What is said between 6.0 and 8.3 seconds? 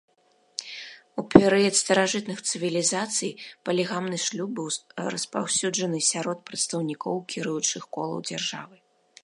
сярод прадстаўнікоў кіруючых колаў